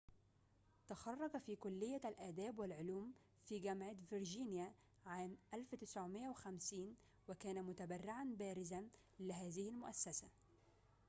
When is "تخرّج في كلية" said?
0.87-2.01